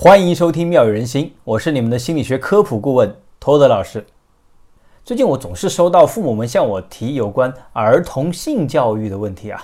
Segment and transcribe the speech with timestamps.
[0.00, 4.06] 欢迎收听《妙语人心》，我是你们的心理学科普顾问托德老师。
[5.04, 9.60] 最近我总是收到父母们向我提有关儿童性教育的问题啊，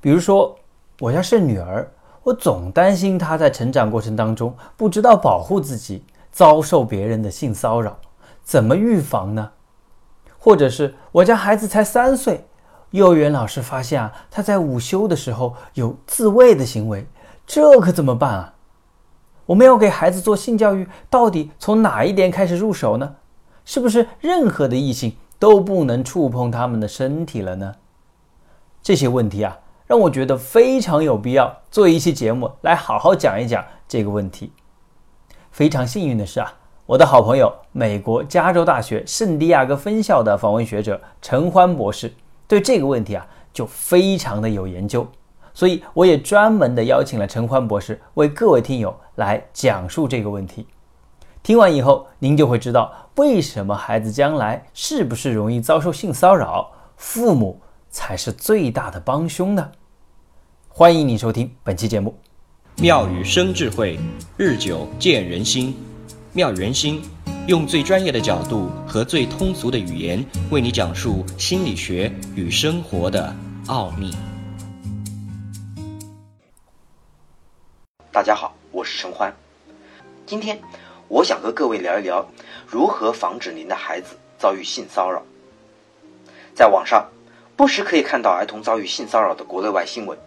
[0.00, 0.56] 比如说
[1.00, 1.90] 我家是女儿，
[2.22, 7.98] 我总担心她在成长过程当中不知道保护自己，遭受别人的性骚扰，
[8.44, 9.50] 怎么预防呢？
[10.38, 12.46] 或者是我家孩子才三岁，
[12.92, 17.04] 幼儿园老师发现啊，他在午休的时候有自慰的行为，
[17.44, 18.54] 这可怎么办啊？
[19.48, 23.14] 我们要给孩子做性教育，到底从哪一点开始入手呢？
[23.64, 27.74] 是不是任何的异性都不能触碰他们的身体了呢？
[28.82, 34.52] 这些问题啊，让我觉得非常有必要做一期节目来好好讲一讲这个问题。
[35.50, 36.52] 非常幸运的是啊，
[36.84, 42.12] 我的好朋友美国加州大学圣地亚哥分校的访问学者陈欢博士
[42.46, 45.06] 对这个问题啊就非常的有研究。
[45.58, 50.64] 所以，我也专门的邀请了陈欢博士为各位听友来讲述这个问题。
[51.42, 59.68] 听完以后，您就会知道为什么孩子将来是不是容易遭受性骚扰，父母才是最大的帮凶呢？
[60.68, 62.16] 欢迎你收听本期节目。
[62.76, 63.98] 妙语生智慧，
[64.36, 65.76] 日久见人心。
[66.34, 67.02] 妙语人心，
[67.48, 73.34] 用最专业的角度和最通俗的语言，为你讲述心理学与生活的
[73.66, 74.14] 奥秘。
[78.18, 79.32] 大家好，我是陈欢。
[80.26, 80.60] 今天
[81.06, 82.28] 我想和各位聊一聊
[82.66, 85.22] 如何防止您的孩子遭遇性骚扰。
[86.52, 87.06] 在网上
[87.56, 90.18] 不时可以看到儿童遭遇性骚扰的国内外新闻，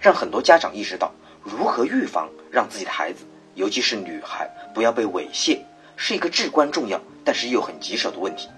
[0.00, 3.24] 让很多家长意识到如何预防让自己的孩子，
[3.54, 5.60] 尤其是女孩不要被猥亵，
[5.94, 8.48] 是一个至关重要但是又很棘手的问题。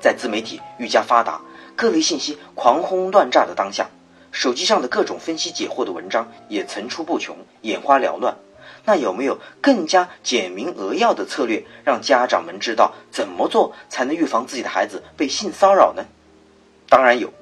[0.00, 1.40] 在自媒体愈加发达、
[1.76, 3.88] 各类信息狂轰乱炸的当下。
[4.30, 8.36] 手机上的各种分析解惑的文章也层出不穷，眼花缭乱。
[8.84, 16.04] 那有没有更加简明扼要的策略，让家长们知道怎么做才能预防自己的孩子被性骚扰呢？
[16.88, 17.32] 当然有，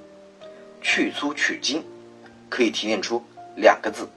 [0.81, 1.85] 去粗取精，
[2.49, 3.23] 可以提炼出
[3.57, 4.09] 两个字：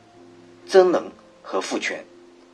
[0.65, 1.11] 增能
[1.43, 2.03] 和赋权。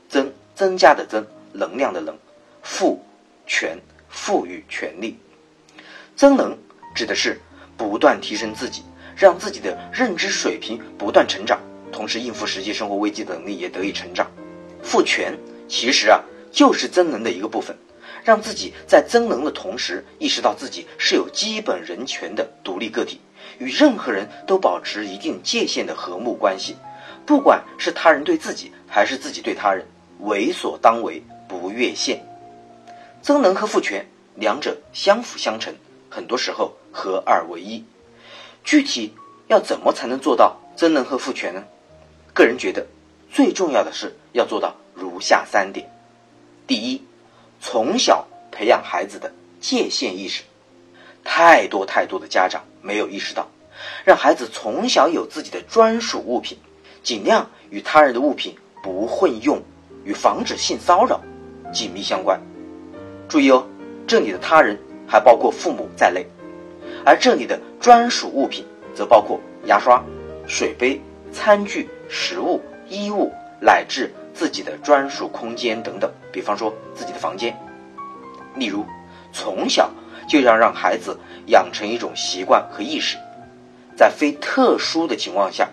[0.08, 2.14] 增，增加的增，能量的能；
[2.62, 3.04] 赋
[3.48, 5.18] 权，赋予权利。
[6.16, 6.58] 增能
[6.94, 7.42] 指的是
[7.76, 8.84] 不断提升自己。
[9.16, 11.60] 让自己的认知水平不断成长，
[11.92, 14.30] 同时应付实际生活危机的能力也得以成长。
[14.84, 15.38] 赋权
[15.68, 16.22] 其实啊
[16.52, 17.76] 就是增能的一个部分，
[18.24, 23.20] 让自己在增能的同时意识到自己是有基本人权的独立个体，
[23.58, 26.76] 与任何人都保持一定界限的和睦关系。
[27.26, 29.86] 不管是他人对自己，还是自己对他人，
[30.20, 32.24] 为所当为，不越线。
[33.22, 34.06] 增能和赋权
[34.36, 35.74] 两者相辅相成，
[36.10, 37.84] 很多时候合二为一。
[38.66, 39.14] 具体
[39.48, 41.64] 要怎么才能做到增能和赋权呢？
[42.34, 42.86] 个人觉得，
[43.32, 45.88] 最重要的是要做到如下三点：
[46.66, 47.02] 第一，
[47.62, 49.32] 从小培养孩子的
[49.62, 50.42] 界限意识。
[51.24, 53.48] 太多太多的家长没有意识到，
[54.04, 56.58] 让孩子从小有自己的专属物品，
[57.04, 59.62] 尽量与他人的物品不混用，
[60.04, 61.22] 与防止性骚扰
[61.72, 62.42] 紧密相关。
[63.30, 63.64] 注意哦，
[64.08, 64.76] 这里的他人
[65.08, 66.26] 还包括父母在内。
[67.06, 70.04] 而这里的专属物品，则包括牙刷、
[70.48, 71.00] 水杯、
[71.32, 76.12] 餐具、食物、衣物，乃至自己的专属空间等等。
[76.32, 77.56] 比方说自己的房间。
[78.56, 78.84] 例如，
[79.32, 79.92] 从小
[80.28, 83.18] 就要让孩子养成一种习惯和意识，
[83.96, 85.70] 在非特殊的情况下，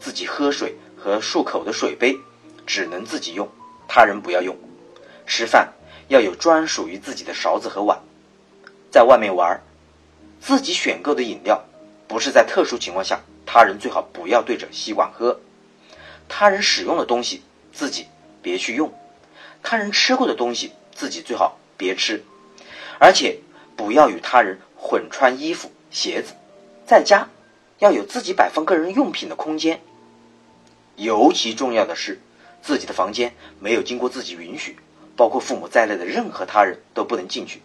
[0.00, 2.16] 自己喝水和漱口的水杯
[2.64, 3.46] 只能自己用，
[3.86, 4.56] 他人不要用。
[5.26, 5.72] 吃饭
[6.08, 8.00] 要有专属于自己的勺子和碗。
[8.90, 9.60] 在外面玩。
[10.46, 11.64] 自己选购的饮料，
[12.06, 15.40] 不是在特殊情况下，他人最好不要对着吸管喝。
[16.28, 17.40] 他人使用的东西，
[17.72, 18.08] 自己
[18.42, 18.90] 别去用；
[19.62, 22.22] 他人吃过的东西，自己最好别吃。
[22.98, 23.38] 而且
[23.74, 26.34] 不要与他人混穿衣服、鞋子。
[26.84, 27.30] 在家
[27.78, 29.80] 要有自己摆放个人用品的空间。
[30.96, 32.20] 尤其重要的是，
[32.60, 34.76] 自己的房间没有经过自己允许，
[35.16, 37.62] 包括父母在内的任何他人都不能进去。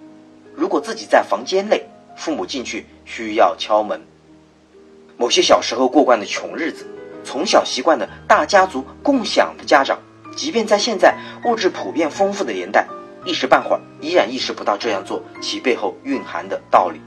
[0.55, 1.85] 如果自己在房间内，
[2.19, 4.01] 父母进去需要敲门。
[5.15, 6.85] 某些小时候过惯的穷日子，
[7.23, 9.97] 从小习惯的大家族共享的家长，
[10.35, 12.85] 即便在现在物质普遍丰富的年代，
[13.23, 16.99] 一时半会儿依然意识不到这样做其背后蕴含的道理。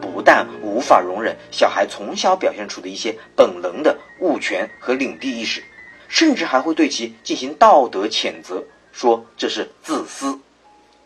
[0.00, 5.64] 不但无法容忍小孩从小表现出的一些本能的物权和领地意识，
[6.06, 8.62] 甚至还会对其进行道德谴责，
[8.92, 10.38] 说这是自私。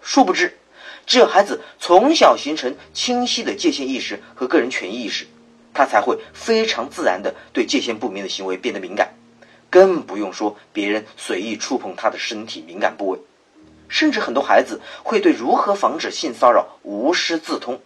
[0.02, 0.57] 殊不知。
[1.08, 5.26] 只有孩子从小形成清晰的界限意识和个人权益意识，
[5.72, 9.14] 他才会非常自然的对界限不明的行为变得敏感，
[9.70, 13.18] 更不用说别人随意触碰他的身体敏感部位。
[13.88, 17.80] 甚至很多孩子会对如何防止性骚扰无师自通，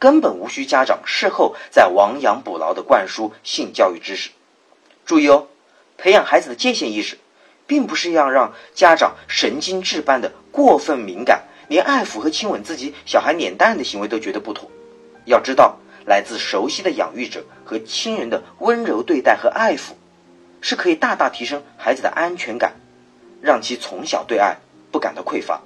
[0.00, 4.30] 根本无需家长事后再亡羊补牢的灌输性教育知识。
[5.06, 5.46] 注意哦，
[5.96, 7.18] 培养孩子的界限意识，
[7.68, 14.70] 并不是要让家长神经质般的过分敏感，连爱抚和亲吻自己小孩脸蛋的行为都觉得不妥。
[15.24, 19.92] 要知道，来自熟悉的养育者和亲人的温柔对待和爱抚，
[20.60, 22.74] 是可以大大提升孩子的安全感，
[23.40, 24.56] 让其从小对爱。
[24.92, 25.60] 不感到匮乏，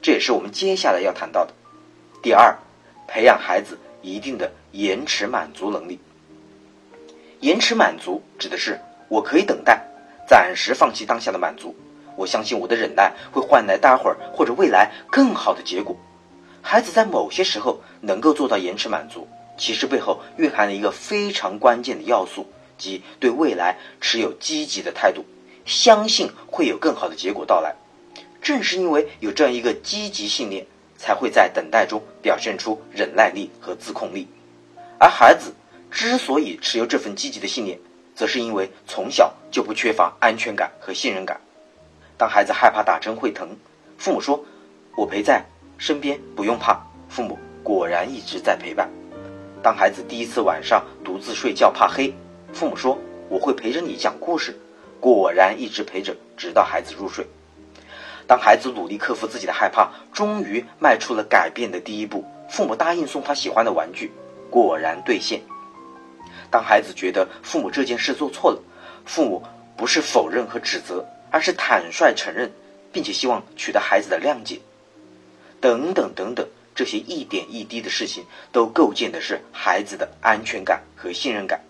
[0.00, 1.52] 这也是我们接下来要谈到的。
[2.22, 2.56] 第二，
[3.06, 6.00] 培养孩子一定的延迟满足能力。
[7.40, 9.84] 延迟满足指的是我可以等待，
[10.26, 11.76] 暂时放弃当下的满足，
[12.16, 15.96] 我相信我的忍耐会换来待会儿或者未来更好的结果。
[16.60, 19.26] 孩子在某些时候能够做到延迟满足，
[19.58, 22.46] 其实背后蕴含了一个非常关键的要素，
[22.78, 25.24] 即对未来持有积极的态度，
[25.64, 27.74] 相信会有更好的结果到来。
[28.40, 30.66] 正是因为有这样一个积极信念，
[30.96, 34.28] 才会在等待中表现出忍耐力和自控力。
[34.98, 35.52] 而孩子
[35.90, 37.78] 之所以持有这份积极的信念，
[38.14, 41.40] 则是因为从小就不缺乏安全感和信任感。
[42.22, 43.48] 当孩子害怕打针会疼，
[43.98, 44.44] 父母说
[44.94, 45.44] ：“我陪在
[45.76, 46.80] 身边，不用怕。”
[47.10, 48.88] 父母果然一直在陪伴。
[49.60, 52.14] 当孩子第一次晚上独自睡觉怕黑，
[52.52, 52.96] 父母说
[53.28, 54.56] ：“我会陪着你讲故事。”
[55.02, 57.26] 果然一直陪着，直到孩子入睡。
[58.28, 64.12] 当孩子努力克服自己的害怕，终于迈出了改变的第一步，父母答应送他喜欢的玩具，
[64.48, 65.42] 果然兑现。
[66.52, 68.62] 当孩子觉得父母这件事做错了，
[69.04, 69.42] 父母
[69.76, 72.52] 不是否认和指责，而是坦率承认，
[72.92, 74.60] 并且希望取得孩子的谅解。
[75.60, 81.64] 等等等等，这些一点一滴的事情，都构建的是孩子的安全感和信任感。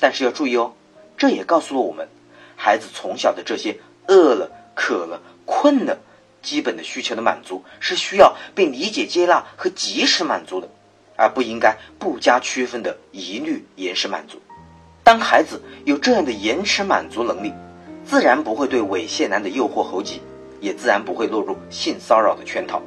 [0.00, 0.72] 但是要注意哦，
[1.18, 2.08] 这也告诉了我们，
[2.56, 3.76] 孩子从小的这些
[4.06, 5.20] 饿了、渴了。
[5.46, 5.98] 困了，
[6.40, 10.66] 基本的需求的满足是需要被理解、接纳和及时满足的，
[11.16, 14.40] 而不应该不加区分的一律延迟满足。
[15.02, 17.52] 当孩子有这样的延迟满足能力，
[18.06, 20.20] 自然不会对猥亵男的诱惑猴急，
[20.60, 22.82] 也自然不会落入性骚扰的圈套。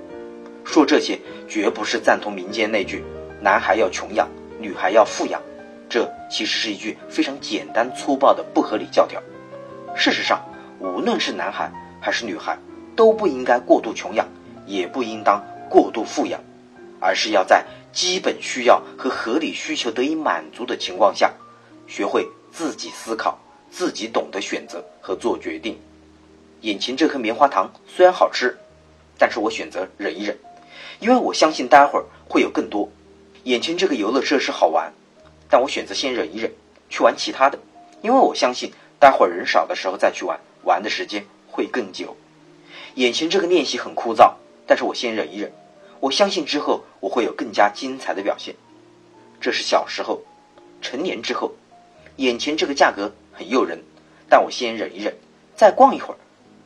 [0.63, 3.03] 说这些绝不是赞同民间那句
[3.41, 4.27] “男孩要穷养，
[4.59, 5.41] 女孩要富养”，
[5.89, 9.21] 这其实是一句非常简单粗暴的不合理教条。
[9.95, 10.43] 事实上，
[10.79, 12.57] 无论是男孩，还是女孩
[12.95, 14.27] 都不应该过度穷养，
[14.65, 16.39] 也不应当过度富养，
[16.99, 21.33] 而是要在基本需要和合理需求得以满足的情况下，
[21.87, 23.39] 学会自己思考，
[23.71, 25.77] 自己懂得选择和做决定。
[26.61, 28.57] 眼前这颗棉花糖虽然好吃，
[29.17, 30.37] 但是我选择忍一忍，
[30.99, 32.89] 因为我相信待会儿会有更多。
[33.43, 34.91] 眼前这个游乐设施好玩，
[35.49, 36.51] 但我选择先忍一忍，
[36.89, 37.59] 去玩其他的，
[38.01, 41.25] 因为我相信待会儿人少的时候再去玩，玩的时间。
[41.49, 42.15] 会更久。
[42.93, 44.35] 眼前这个练习很枯燥，
[44.67, 45.51] 但是我先忍一忍。
[45.99, 48.53] 我相信之后我会有更加精彩的表现。
[49.41, 50.21] 这是小时候，
[50.83, 51.51] 成年之后，
[52.17, 53.79] 眼前这个价格很诱人，
[54.27, 55.15] 但我先忍一忍，
[55.55, 56.17] 再逛一会儿。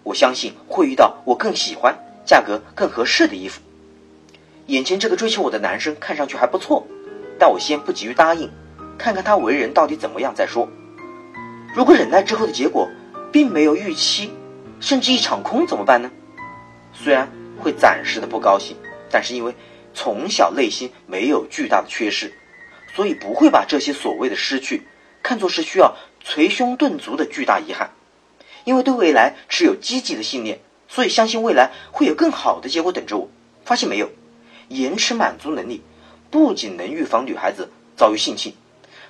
[0.03, 1.95] 我相信会遇到我更喜欢、
[2.25, 3.62] 价格更合适的衣服。
[4.68, 6.88] 眼前这个追求我的男生看上去还不错，
[7.38, 8.50] 但我先不急于答应，
[8.97, 10.68] 看看他为人到底怎么样再说。
[11.75, 12.89] 如果忍耐之后的结果
[13.31, 14.31] 并没有预期。
[14.79, 16.09] 甚至一场空怎么办呢？
[16.91, 18.75] 虽然会暂时的不高兴，
[19.11, 19.54] 但是因为
[19.94, 22.33] 从小内心没有巨大的缺失，
[22.95, 24.81] 所以不会把这些所谓的失去
[25.21, 27.92] 看作是需要捶胸顿足的巨大遗憾。
[28.63, 33.30] 因为对未来持有积极的信念，所以相信未来会有更好的结果等着我。
[33.66, 34.09] 发现没有？
[34.68, 35.81] 延迟满足能力
[36.30, 38.54] 不仅能预防女孩子遭遇性侵，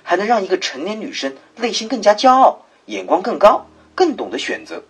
[0.02, 4.82] 还能让一个成年女生内心更加骄傲，眼光更高，更懂得选择。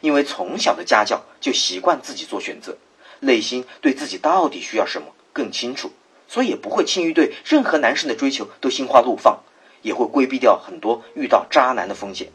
[0.00, 2.76] 因为从小的家教就习惯自己做选择，
[3.20, 5.90] 内心对自己到底需要什么更清楚，
[6.28, 9.40] 所以也不会轻易对任何男生的追求都心花怒放，
[9.84, 12.26] 也会规避掉很多遇到渣男的风险。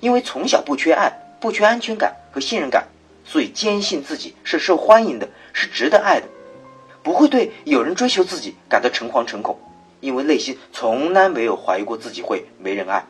[0.00, 1.10] 因为从小不缺爱、
[1.40, 2.86] 不缺安全感和信任感，
[3.24, 6.26] 所以坚信自己是受欢迎的，是值得爱的，
[7.02, 9.58] 不会对有人追求自己感到诚惶诚恐，
[10.00, 13.06] 因为内心从来没有怀疑过自己会没人爱，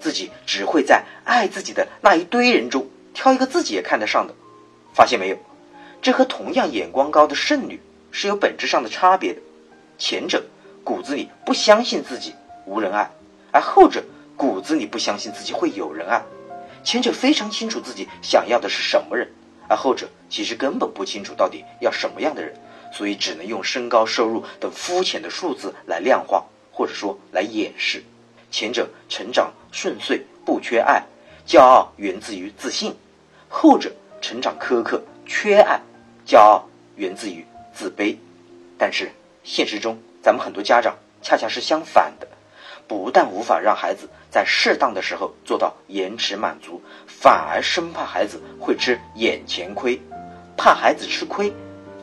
[0.00, 2.86] 自己只会在爱自己的那一堆人中。
[3.12, 4.34] 挑一个自己也看得上的，
[4.94, 5.36] 发现没有？
[6.00, 7.80] 这和同样眼光高的剩女
[8.12, 9.40] 是有本质上的差别的。
[9.98, 10.44] 前者
[10.84, 12.32] 骨子里不相信自己
[12.68, 13.10] 无人爱，
[13.50, 14.04] 而后者
[14.36, 16.22] 骨子里不相信自己会有人爱。
[16.84, 19.26] 前者非常清楚自己想要的是什么人，
[19.68, 22.54] 而后者其实根本不清楚到底要什么样的人，
[22.92, 28.04] 所以只能用身高、收入等肤浅的数字来量化，或者说来掩饰。
[28.50, 31.02] 前者成长顺遂，不缺爱。
[31.46, 32.92] 骄傲源自于自信；
[33.48, 35.80] 后者成长苛刻、缺爱，
[36.26, 38.14] 骄傲源自于自卑。
[38.76, 39.10] 但是
[39.44, 42.28] 现实中，咱们很多家长恰恰是相反的，
[42.88, 50.00] 不但无法让孩子在适当的时候做到延迟满足，反而生怕孩子会吃眼前亏，
[50.56, 51.52] 怕孩子吃亏，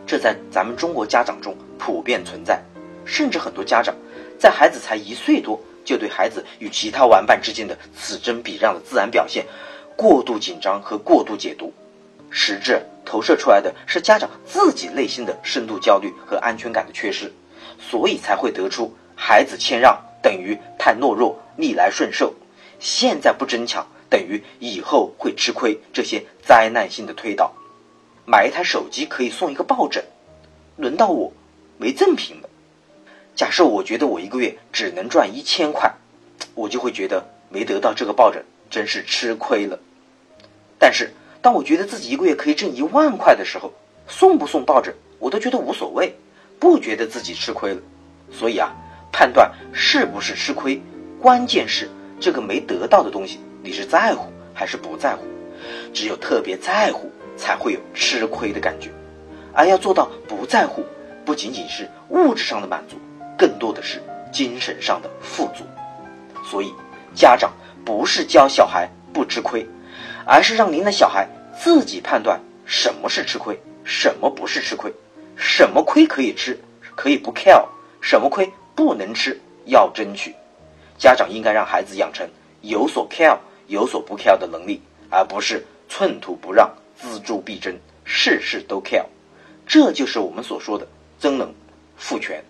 [0.05, 2.61] 这在咱们中国家长中普遍存在，
[3.03, 3.95] 甚至很多家长
[4.39, 5.59] 在孩子才一岁多。
[5.83, 9.45] 就对孩子与其他玩伴之间的此争彼让的自然表现
[9.95, 11.71] 过度紧张和过度解读，
[12.31, 17.31] 实质投射出来的是家长自己内心的深度焦虑和安全感的缺失，
[17.79, 22.33] 所以才会得出孩子谦让等于太懦弱、逆来顺受，
[22.79, 27.53] 现在不争抢等于以后会吃亏这些灾难性的推导。
[28.25, 30.03] 买一台手机可以送一个抱枕，
[30.77, 31.31] 轮到我
[31.77, 32.49] 没赠品了。
[33.35, 35.93] 假设我觉得我一个月只能赚一千块，
[36.55, 39.77] 我就会觉得没得到这个抱枕真是吃亏了。
[40.79, 43.71] 但是当我觉得自己一个月可以挣一万块的时候，
[44.07, 46.15] 送不送抱枕我都觉得无所谓，
[46.59, 47.81] 不觉得自己吃亏了。
[48.31, 48.75] 所以啊，
[49.17, 50.77] 判断是不是吃亏，
[51.21, 55.23] 关键是这个没得到的东西你是在乎还是不在乎。
[55.93, 58.91] 只有特别在乎，才会有吃亏的感觉。
[59.53, 60.83] 而要做到不在乎，
[61.23, 62.97] 不仅仅是物质上的满足。
[63.37, 64.03] 更多的是
[64.33, 65.63] 精神上的富足，
[66.43, 66.73] 所以
[67.13, 67.53] 家长
[67.85, 69.65] 不是教小孩不吃亏，
[70.25, 71.25] 而是让您的小孩
[71.57, 74.91] 自己判断什么是吃亏，什么不是吃亏，
[75.37, 76.59] 什么亏可以吃，
[76.97, 77.63] 可以不 care，
[78.01, 80.35] 什么亏不能吃，要争取。
[80.97, 82.29] 家长应该让孩子养成
[82.61, 86.69] 有所 care、有所不 care 的能力，而不是寸土不让、
[87.01, 89.05] 锱铢必争、事事都 care。
[89.65, 90.87] 这就是我们所说的
[91.19, 91.53] 增能、
[91.97, 92.43] 赋权。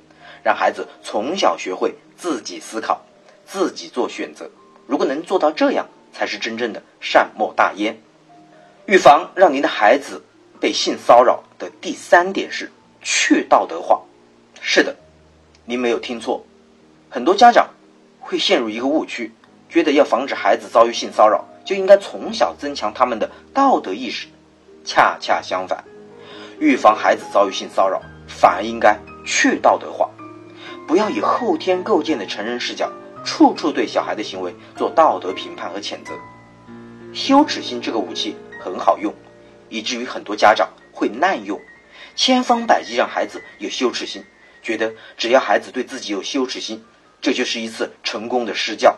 [0.44, 3.01] 让孩子从小学会自己思考，
[3.48, 4.48] 自己做选择。
[4.86, 7.98] 如果能做到这样，才是真正的善莫大焉。
[8.86, 10.22] 预防让您的孩子
[10.60, 14.00] 被性骚扰的第三点是去道德化。
[14.62, 14.96] 是的，
[15.68, 16.46] 您没有听错，
[17.10, 17.72] 很多家长
[18.20, 19.32] 会陷入一个误区，
[19.68, 24.28] 觉得要防止孩子遭遇性骚扰，就应该从小增强他们的道德意识。
[24.84, 25.84] 恰恰相反，
[26.60, 28.96] 预防孩子遭遇性骚扰，反而应该
[29.26, 30.08] 去道德化。
[30.88, 32.92] 不要以后天构建的成人视角，
[33.24, 36.14] 处处对小孩的行为做道德评判和谴责。
[37.12, 39.12] 羞耻心这个武器很好用，
[39.70, 41.60] 以至于很多家长会滥用，
[42.16, 44.24] 千方百计让孩子有羞耻心，
[44.66, 46.84] 觉得只要孩子对自己有羞耻心，
[47.22, 48.98] 这就是一次成功的施教。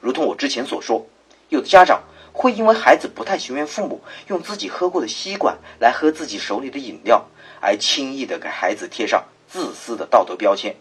[0.00, 1.08] 如同我之前所说，
[1.48, 7.26] 有的家长会因为孩子不太情愿父母用自己喝过的吸管来喝自己手里的饮料，
[7.60, 10.76] 而轻易的给孩子贴上自私的道德标签。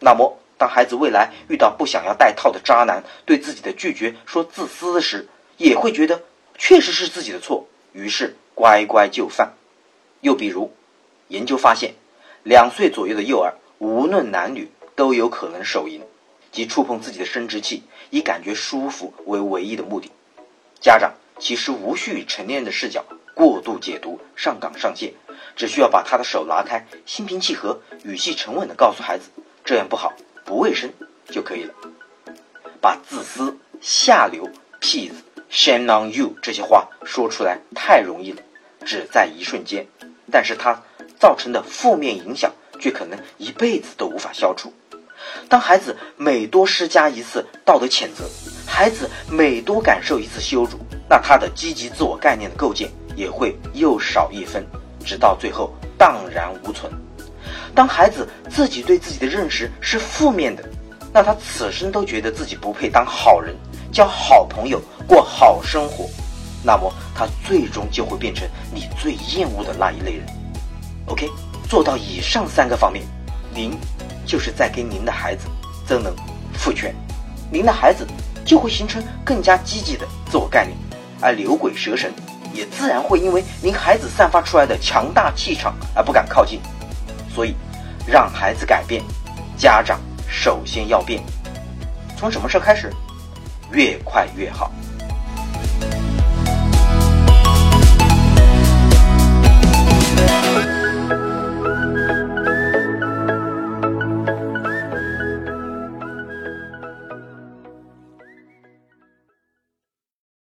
[0.00, 6.20] 那么，当孩子未来遇到不想要戴套的渣男对自己的拒绝说自私时，也会觉得
[6.58, 9.54] 确实是自己的错，于是乖乖就范。
[10.20, 10.70] 又比如，
[11.28, 11.94] 研究发现，
[12.42, 16.02] 两岁左右的幼儿无论男女都有可能手淫，
[16.52, 20.12] 即触碰自己的生殖器以感觉舒服为唯一的目的。
[20.80, 25.14] 家长其实无需以成年人的视角过度解读、上纲上线，
[25.56, 29.30] 只需要把他的手拿开，心平气和、语气沉稳地告诉孩子。
[29.64, 30.12] 这样不好，
[30.44, 30.88] 不卫生
[31.26, 31.74] 就可以了。
[32.80, 34.48] 把自私、下流、
[34.78, 35.16] 屁子、
[35.50, 38.40] shame on you 这些话说出来太容易了，
[38.84, 39.88] 只在一瞬间，
[40.30, 40.80] 但是它
[41.18, 42.51] 造成的负面影响
[42.82, 44.72] 却可能一辈子都无法消除。
[45.48, 48.28] 当孩子每多施加一次道德谴责，
[48.66, 50.70] 孩子每多感受一次羞辱，
[51.08, 54.66] 那他的积极自我概念的构建也会又少一分，
[55.04, 56.92] 直到最后荡然无存。
[57.72, 60.68] 当孩子自己对自己的认识是负面的，
[61.12, 63.54] 那他此生都觉得自己不配当好人、
[63.92, 66.10] 交好朋友、过好生活，
[66.64, 70.26] 那么他最终就会变成你最厌恶的那一类人。
[71.06, 71.28] OK，
[71.72, 73.02] 做到以上三个方面，
[73.54, 73.74] 您
[74.26, 75.46] 就是在给您的孩子
[75.86, 76.14] 增能、
[76.52, 76.94] 赋权，
[77.50, 78.06] 您的孩子
[78.44, 80.76] 就会形成更加积极的自我概念，
[81.18, 82.12] 而牛鬼蛇神
[82.52, 86.60] 也自然会因为您孩子散发出来的强大气场而不敢靠近。
[87.34, 87.56] 所以，
[88.06, 89.02] 让孩子改变，
[89.56, 89.98] 家长
[90.28, 91.22] 首先要变。
[92.18, 92.92] 从什么时候开始？
[93.70, 94.70] 越快越好。